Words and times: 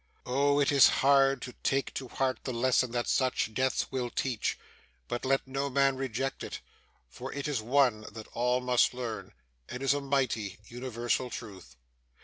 Oh! 0.25 0.59
it 0.59 0.71
is 0.71 0.87
hard 1.05 1.43
to 1.43 1.53
take 1.61 1.93
to 1.93 2.07
heart 2.07 2.39
the 2.43 2.51
lesson 2.51 2.89
that 2.89 3.07
such 3.07 3.53
deaths 3.53 3.91
will 3.91 4.09
teach, 4.09 4.57
but 5.07 5.23
let 5.25 5.45
no 5.47 5.69
man 5.69 5.95
reject 5.95 6.43
it, 6.43 6.59
for 7.07 7.31
it 7.31 7.47
is 7.47 7.61
one 7.61 8.07
that 8.11 8.25
all 8.33 8.61
must 8.61 8.95
learn, 8.95 9.31
and 9.69 9.83
is 9.83 9.93
a 9.93 10.01
mighty, 10.01 10.57
universal 10.65 11.29
Truth. 11.29 11.75